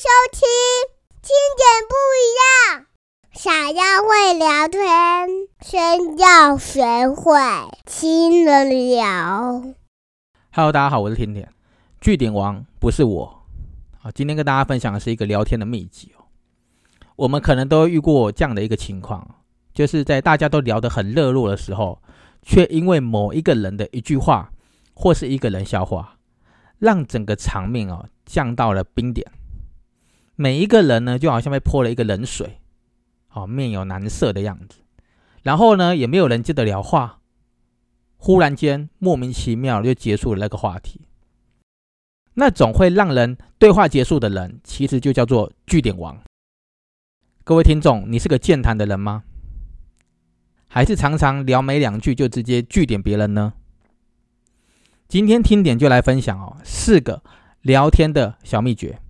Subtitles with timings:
[0.00, 0.40] 收听
[1.20, 1.28] 听
[1.58, 2.86] 点不一样，
[3.34, 5.28] 想要会聊天，
[5.60, 7.38] 先要学会
[7.84, 9.74] 听人聊。
[10.52, 11.52] Hello，大家好，我是甜甜。
[12.00, 13.42] 据点王不是我
[14.00, 16.24] 啊，今天跟大家分享的是一个聊天的秘籍哦。
[17.16, 19.42] 我们可能都遇过这样的一个情况，
[19.74, 22.00] 就是在大家都聊得很热络的时候，
[22.40, 24.50] 却因为某一个人的一句话
[24.94, 26.16] 或是一个人笑话，
[26.78, 29.30] 让整个场面哦降到了冰点。
[30.40, 32.62] 每一个人呢，就好像被泼了一个冷水，
[33.28, 34.78] 哦，面有难色的样子。
[35.42, 37.20] 然后呢，也没有人接得了话，
[38.16, 41.02] 忽然间莫名其妙就结束了那个话题。
[42.32, 46.18] 那种会让人对话结束的人，其实就叫做据点王。
[47.44, 49.24] 各位听众，你是个健谈的人吗？
[50.68, 53.52] 还是常常聊没两句就直接据点别人呢？
[55.06, 57.22] 今天听点就来分享哦，四个
[57.60, 59.02] 聊天的小秘诀，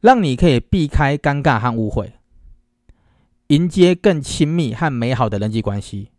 [0.00, 2.14] 让你可以避开尴尬和误会，
[3.48, 6.10] 迎接更亲密和美好的人际关系，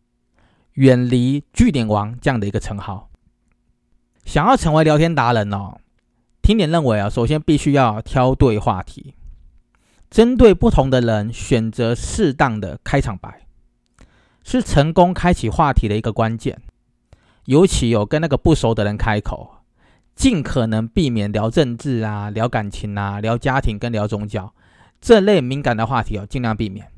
[0.74, 3.10] 远离据点王这样的一个称号。
[4.26, 5.78] 想要成为聊天达人哦，
[6.42, 9.16] 听点认为啊，首先必须要挑对话题，
[10.10, 13.48] 针对不同的人选择适当的开场白，
[14.44, 16.62] 是成功开启话题的一个关键。
[17.46, 19.59] 尤其有跟那个不熟的人开口，
[20.20, 24.54] 尽可能避免聊政治啊、聊感情啊、聊家庭跟聊宗教
[25.00, 26.92] 这类敏感的话题哦，尽量避免。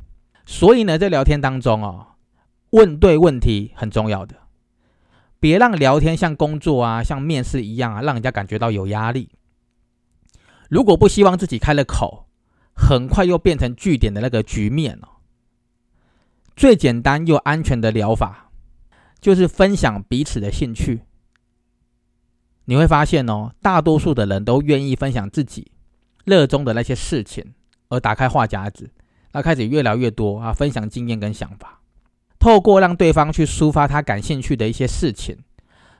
[0.44, 2.16] 所以呢，在聊天当中哦，
[2.72, 4.38] 问对问题很重要的，
[5.40, 9.30] 别让聊天像工作啊、像面试一样啊，让人家感觉到有压力。
[10.68, 12.26] 如果不希望自己开了口，
[12.76, 15.22] 很快又变成据点的那个局面哦，
[16.56, 18.50] 最简单又安全的疗法。
[19.20, 21.04] 就是分享彼此的兴趣，
[22.72, 25.74] 你会发现哦，大多数的人都愿意分享自己
[26.24, 27.54] 热衷的那些事情，
[27.90, 28.90] 而打开话匣子，
[29.34, 31.82] 那开始越聊越多啊，分享经验跟想法，
[32.40, 35.40] 透过让对方去抒发他感兴趣的一些事情，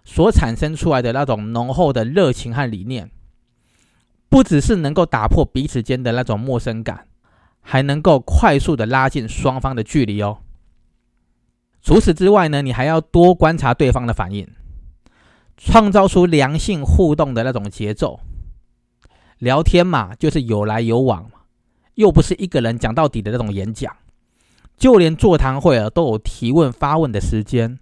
[0.06, 3.12] 所产生出来的那种浓厚的热情和理念，
[4.30, 7.06] 不只是能够打破彼此间的那种陌生感，
[7.60, 10.38] 还能够快速的拉近双方的距离哦。
[11.82, 14.48] 除此之外呢，你还要多观察对方的反应，
[15.64, 18.20] 创造出良性互动的那种节奏。
[19.38, 21.42] 聊天嘛，就是有来有往嘛，
[21.94, 23.96] 又不是一个人讲到底的那种演讲。
[24.76, 27.78] 就连座谈会啊，都有提问发问的时间，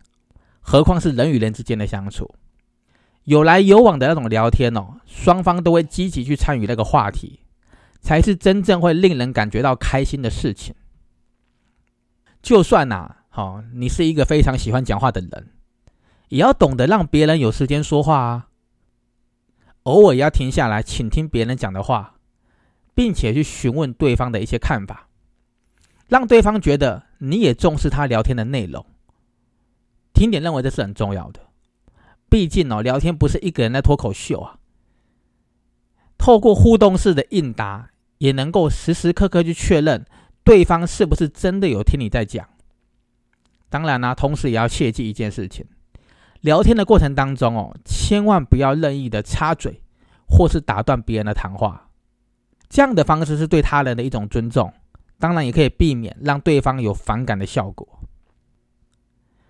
[0.59, 2.35] 何况是人与人之间的相处，
[3.23, 7.39] 有来有往的那种聊天哦，双方都会积极去参与那个话题，
[8.01, 10.75] 才是真正会令人感觉到开心的事情。
[12.41, 13.15] 就算呐、啊。
[13.31, 15.51] 好、哦，你是一个非常喜欢讲话的人，
[16.29, 18.47] 也要懂得让别人有时间说话啊。
[19.83, 22.15] 偶尔也要停下来倾听别人讲的话，
[22.93, 25.09] 并且去询问对方的一些看法，
[26.07, 28.85] 让对方觉得你也重视他聊天的内容。
[30.13, 31.39] 听点认为这是很重要的，
[32.29, 34.57] 毕竟哦，聊天不是一个人的脱口秀啊。
[36.17, 40.05] 透过互动式的应答，也能够时时刻刻去确认
[40.43, 42.47] 对方是不是真的有听你在讲。
[43.69, 45.65] 当然啦、啊，同时也要切记一件事情：
[46.41, 49.81] 聊天的过程当中哦，千万不要任意的插嘴
[50.27, 51.89] 或是打断别人的谈话。
[52.69, 54.71] 这样的方式是对他人的一种尊重，
[55.17, 57.87] 当然也可以避免让对方有反感的效果。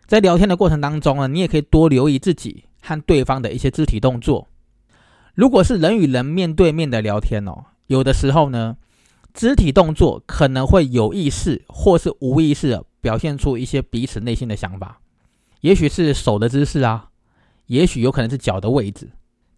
[0.06, 4.48] 在聊天的过程当中呢，你也可以多留意自己和对方的一些肢体动作。
[5.36, 8.78] 如果是人与人面对面的聊天哦，有的时候呢，
[9.34, 12.86] 肢体动作可能会有意识或是无意识的。
[13.02, 15.00] 表现出一些彼此内心的想法，
[15.62, 17.10] 也许是手的姿势啊，
[17.66, 19.10] 也许有可能是脚的位置，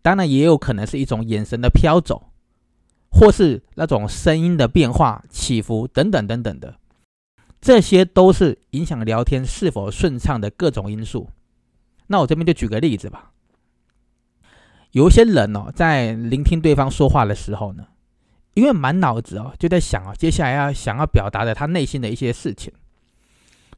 [0.01, 2.31] 当然也有可能是一种眼神的飘走，
[3.11, 6.75] 或是那种声音的变化、起伏等等等等的，
[7.61, 11.29] 这些都是影响聊天是否顺畅的各种因素。
[12.07, 13.31] 那我这边就举个例子吧，
[14.91, 17.85] 有一些人哦，在聆听对方说话的时候呢，
[18.55, 22.73] 因为满脑子哦就在想哦，接下来要想要表达的他内心的一些事情。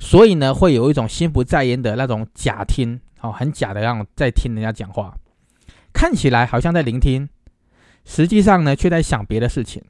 [0.04, 5.16] 所以呢，会有一种心不在焉的那种假听，哦，很假的那种在听人家讲话，
[5.94, 7.30] 看起来好像在聆听，
[8.04, 9.82] 实际上呢，却在想别的事情。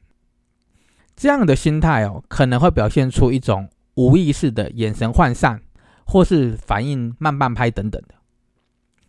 [1.16, 5.60] 这样的心态哦，可能会表现出一种无意识的眼神涣散，
[6.06, 8.14] 或是反应慢半拍等等的。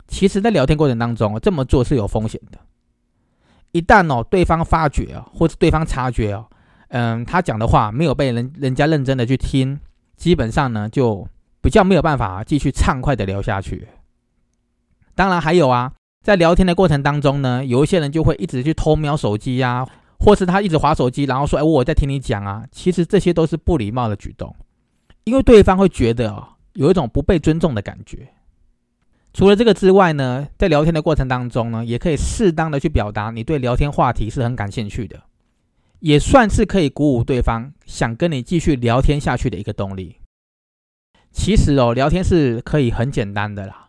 [0.08, 2.58] 其实，在聊天过程当中，这么做是有风险的。
[3.72, 6.46] 一旦哦，对方发觉哦，或者对方察觉哦，
[6.88, 9.78] 嗯，他讲的话没有被人人家认真的去听，
[10.16, 11.26] 基本上呢，就
[11.61, 13.88] 比较没有办法继续畅快的聊下去。
[15.14, 19.87] 当然还有啊，在聊天的过程当中呢，有一些人就会一直去偷瞄手机呀、
[20.19, 24.55] 或是他一直划手机，然后说：“哎，我在听你讲啊。”其实这些都是不礼貌的举动，
[25.25, 28.28] 因为对方会觉得哦，有一种不被尊重的感觉。
[29.32, 35.20] 除了这个之外呢，在聊天的过程当中呢，也可以适当的去表达你对聊天话题是很感兴趣的，
[36.04, 40.20] 也算是可以鼓舞对方想跟你继续聊天下去的一个动力。
[41.32, 43.88] 其实哦，聊天是可以很简单的啦，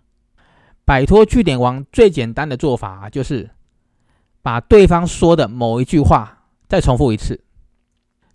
[0.86, 3.52] 摆脱句点王最简单的做法就是
[4.42, 7.44] 把对方说的某一句话再重复一次，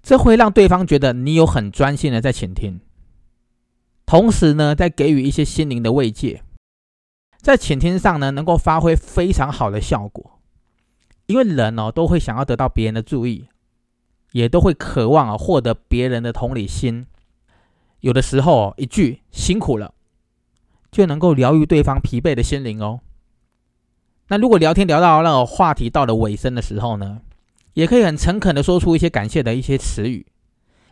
[0.02, 2.80] 这会让对方觉得你有很专心的在倾听，
[4.04, 6.42] 同时呢，再给予一些心灵的慰藉。
[7.38, 10.38] 在倾听上呢，能够发挥非常好的效果，
[11.24, 13.48] 因为人哦都会想要得到别人的注意，
[14.32, 17.06] 也都会渴望啊获得别人的同理心。
[18.00, 19.94] 有的时候一句辛苦了，
[20.90, 23.00] 就能够疗愈对方疲惫的心灵哦。
[24.28, 27.20] 那如果聊天聊到那个话题到了尾声的时候呢，
[27.74, 30.26] 也可以很诚恳的说出一些感谢的一些词语，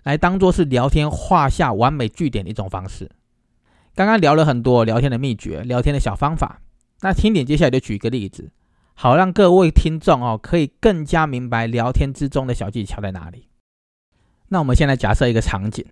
[0.03, 3.11] 来当做是聊天画下完美句点的一种方式。
[3.95, 6.61] 刚刚聊了很多聊天的秘诀、聊天的小方法，
[7.01, 8.51] 那听点接下来就举一个例子，
[9.01, 13.47] 好让各位听众哦可以更加明白聊天之中的小技巧在哪里。
[14.49, 15.87] 那我们现在假设一个场景，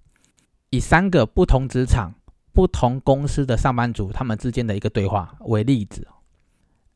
[0.70, 2.14] 以三个不同职场、
[2.52, 6.08] 不同公司的上班族他们之间的一个对话为例子。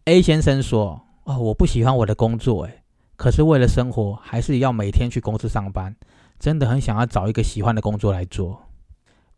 [0.06, 2.82] A 先生说：“哦，我不喜欢我的工作，诶，
[3.14, 5.94] 可是为了生活，还是要每天去公司上班，
[6.40, 8.60] 真的很想要找一个喜欢的工作来做。”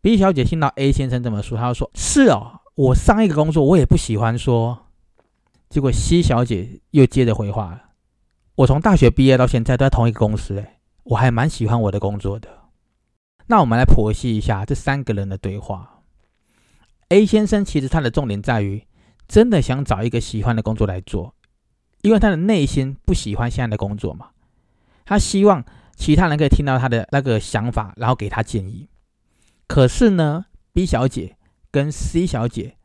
[0.01, 4.82] B 小姐听到 A 先生这么说，她就说：“是哦，我上一个工作我也不喜欢。”说，
[5.73, 7.81] 结果 C 小姐又接着回话了
[8.53, 12.47] ：“我从大学毕业到现在都在同一个公司，诶，我还蛮喜欢我的工作的。”
[13.49, 16.03] 那我们来剖析一下这三个人的对话。
[17.09, 18.85] A 先生其实他的重点在于，
[19.27, 21.33] 真的想找一个喜欢的工作来做，
[22.03, 24.29] 因为他的内心不喜欢现在的工作嘛，
[25.05, 25.65] 他希望
[25.95, 28.87] 其他人可以听到他的那个想法，然后给他建议。
[29.65, 31.35] 可是呢，B 小姐
[31.71, 32.77] 跟 C 小姐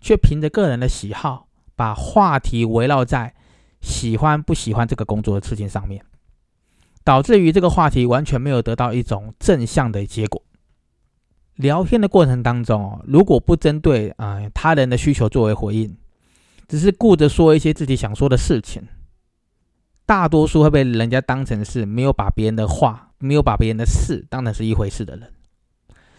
[0.00, 1.46] 却凭着个人的喜好，
[1.82, 3.34] 把话题围绕在
[3.80, 6.04] 喜欢不喜欢这个工作的事情上面，
[7.02, 10.40] 导致于这个话题完全没有得到一种正向的结果。
[11.56, 15.96] 聊天的过程当中，如果不针对啊他人的需求作为回应，
[16.68, 18.86] 只是顾着说一些自己想说的事情，
[20.06, 25.32] 大多数会被人家当成是没有把别人的话、没有把别人的事当成是一回事的人。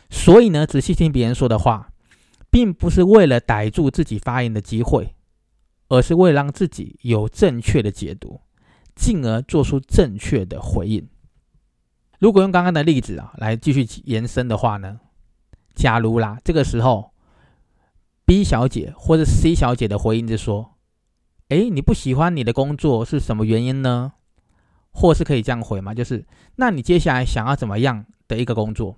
[0.09, 1.93] 所以呢，仔细听别人说的话，
[2.51, 5.15] 并不是为了逮住自己发言的机会，
[5.93, 8.41] 而是为了让自己有正确的解读，
[8.95, 11.07] 进而做出正确的回应。
[12.17, 14.99] 如果用刚刚的例子啊来继续延伸的话呢，
[15.75, 17.11] 假如啦，这个时候
[18.25, 20.77] B 小姐或者 C 小姐的回应是说
[21.49, 24.13] ：“哎，你不喜欢你的工作是什么原因呢？”
[24.89, 26.25] 或是可以这样回嘛，就是
[26.55, 28.97] 那你接下来想要怎么样的一个工作？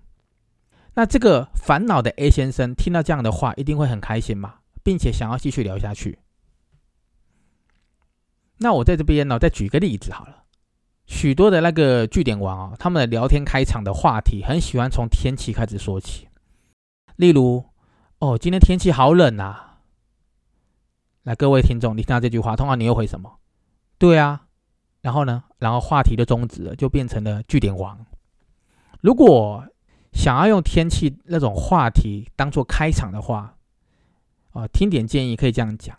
[0.93, 6.19] 那这个烦恼的 A 先生听到这样的话，一定会很开心嘛，并且想要继续聊下去。
[8.57, 10.43] 那我在这边呢，再举个例子好了。
[11.05, 16.27] 许多的那个据点王啊，他们的聊天开场的话题，很喜欢从天气开始说起。
[17.15, 17.63] 例如，
[18.19, 19.79] 哦，今天天气好冷啊。
[21.23, 23.39] 来，各位听众，你听到这句话，通常你又回什么？
[23.97, 24.47] 对啊。
[25.01, 25.43] 然后呢？
[25.59, 28.03] 然后话题的终止了，就变成了据点王。
[29.01, 29.63] 如果
[30.11, 33.55] 想要用天气那种话题当做开场的话，
[34.53, 35.95] 啊，听点建议可以这样讲：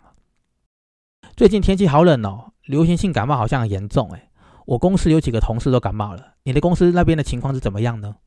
[1.37, 4.29] 最近天气好冷哦，流行性感冒好像很严重哎，
[4.65, 8.17] 我公司有几个同事都感冒了，你的公司那边的情况是怎么样呢？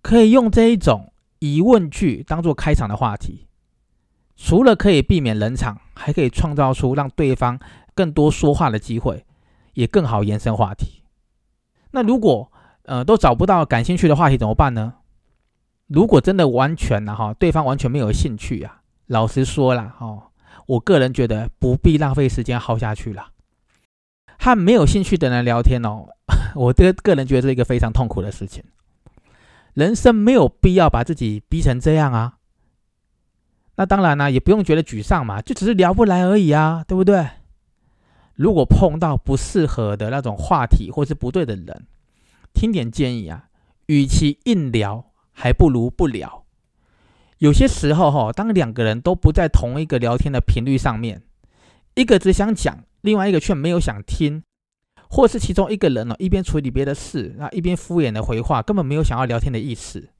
[0.00, 3.48] 可以用这一种疑问句当做开场的话题，
[4.36, 7.58] 除了可以避免冷场，还可以创造出让对方
[7.94, 9.26] 更多说话的机会，
[9.74, 11.02] 也更好延伸话题。
[11.90, 12.50] 那如果
[12.84, 14.94] 呃，都找不到感兴趣的话题怎么办呢？
[15.88, 20.30] 如果真的完全了哈，对方完全没有兴趣啊，老实说了哈，
[20.66, 23.30] 我个人觉得不必浪费时间耗下去了。
[24.38, 26.06] 和没有兴趣的人聊天哦，
[26.54, 28.64] 我这个个人觉得是一个非常痛苦的事情。
[29.74, 32.38] 人生没有必要把自己逼成这样啊。
[33.76, 37.28] 那当然呢，也不用觉得沮丧嘛，就只是聊不来而已啊，对不对？
[38.34, 41.86] 如果碰到不适合的那种话题或是不对的人，
[42.54, 43.48] 听点建议啊，
[43.86, 46.44] 与其硬聊，还不如不聊。
[47.38, 51.22] 有些时候哈，当两个人都不在同一个聊天的频率上面，
[51.94, 54.42] 一个只想讲，另外一个却没有想听，
[55.08, 60.10] 或是其中一个人呢一边处理别的事，那一边敷衍的回话，根本没有想要聊天的意思。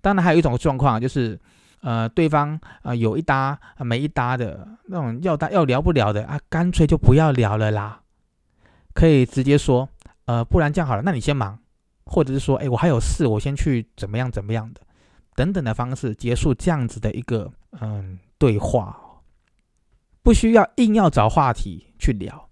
[0.00, 1.36] 当然，还有一种状况就是，
[1.80, 8.02] 呃，对方啊有一搭没一搭的那种要搭要聊不聊的啊，干脆就不要聊了啦。
[8.94, 9.88] 可以直接说。
[10.26, 11.56] 呃，不然这样好了，那你先忙，
[12.04, 14.80] 或者是说，哎，我还有事，我先去怎么样怎么样的，
[15.36, 17.48] 等等的方式结束这样子的一个
[17.80, 18.98] 嗯对话，
[20.26, 22.48] 不需要硬要找话题去聊，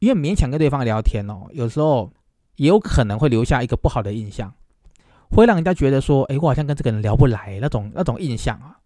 [0.00, 2.12] 因为勉强跟对方聊天哦，有时候
[2.56, 4.52] 也有可能会留下一个不好的印象，
[5.30, 8.80] 会让人家觉得说，哎，我好像跟这个人聊不来那种那种印象啊。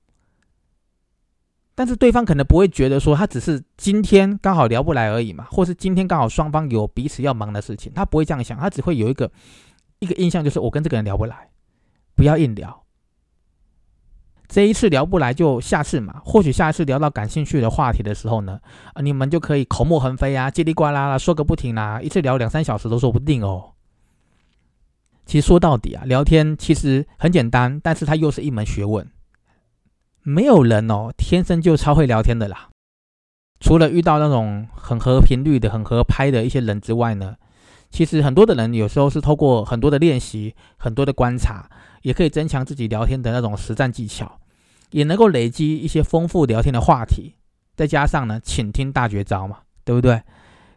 [1.75, 9.29] 但是对方可能不会觉得说他只是今天刚好聊不来而已嘛，或是今天刚好双方有彼此要忙的事情，他不会这样想，他只会有一个
[9.99, 11.51] 一个印象，就是我跟这个人聊不来，
[12.15, 12.85] 不要硬聊。
[14.51, 18.59] 这一次聊不来就下次嘛，或许下一次聊到感兴趣的话题的时候呢，
[18.95, 23.75] 啊，你们就可以口沫横飞啊，叽里呱啦啦说个不停啦，一次聊两三小时都说不定哦。
[25.25, 29.09] 其实说到底啊，聊天其实很简单，但是它又是一门学问。
[30.23, 32.71] 没有人哦，天生就超会聊天的啦。
[33.61, 37.37] 除了遇到那种很合频率的、很合拍的一些人之外呢，
[37.89, 41.71] 其实很多的人有时候是透过很多的练习、很多的观察，
[42.03, 44.40] 也可以增强自己聊天的那种实战技巧，
[44.91, 47.37] 也能够累积一些丰富聊天的话题。
[47.77, 50.23] 再加上呢，请听大绝招嘛，对不对？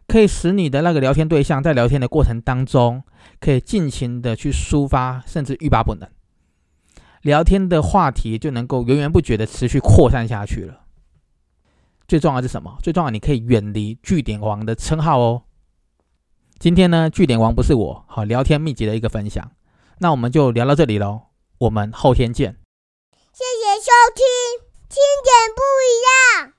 [0.06, 3.02] 可以使你的那个聊天对象在聊天的过程当中，
[3.40, 6.08] 可以尽情的去抒发，甚至欲罢不能。
[7.22, 10.82] 聊天的话题就能够源源不绝的持续扩散下去了。
[12.06, 12.76] 最重要是什么？
[12.82, 15.44] 最重要，你可以远离据点王的称号哦。
[16.58, 19.52] 今天呢，据点王不是我，好聊天秘籍的一个分享。
[20.00, 21.22] 那我们就聊到这里喽，
[21.58, 22.63] 我们后天见。
[23.84, 24.24] 收听，
[24.88, 26.53] 听点不一样。